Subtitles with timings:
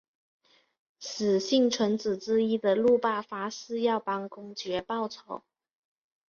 [0.97, 5.43] 使幸存者之一的路霸发誓要帮公爵报仇。